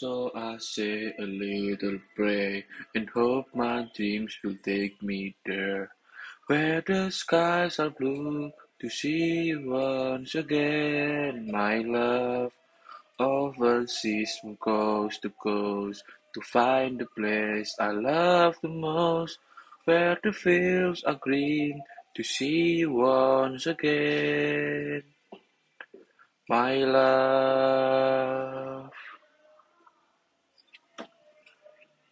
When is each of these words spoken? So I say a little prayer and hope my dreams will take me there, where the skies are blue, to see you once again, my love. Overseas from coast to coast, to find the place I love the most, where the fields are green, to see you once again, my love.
So 0.00 0.32
I 0.34 0.58
say 0.58 1.14
a 1.20 1.22
little 1.22 2.00
prayer 2.16 2.64
and 2.96 3.08
hope 3.10 3.46
my 3.54 3.86
dreams 3.94 4.36
will 4.42 4.56
take 4.64 5.00
me 5.00 5.36
there, 5.46 5.90
where 6.48 6.82
the 6.84 7.12
skies 7.12 7.78
are 7.78 7.90
blue, 7.90 8.50
to 8.80 8.90
see 8.90 9.54
you 9.54 9.70
once 9.70 10.34
again, 10.34 11.48
my 11.48 11.78
love. 11.78 12.50
Overseas 13.20 14.36
from 14.40 14.56
coast 14.56 15.22
to 15.22 15.30
coast, 15.30 16.02
to 16.34 16.40
find 16.40 16.98
the 16.98 17.06
place 17.16 17.76
I 17.78 17.92
love 17.92 18.56
the 18.62 18.70
most, 18.70 19.38
where 19.84 20.18
the 20.24 20.32
fields 20.32 21.04
are 21.04 21.20
green, 21.22 21.80
to 22.16 22.24
see 22.24 22.82
you 22.82 22.94
once 22.94 23.66
again, 23.66 25.04
my 26.48 26.78
love. 26.82 27.63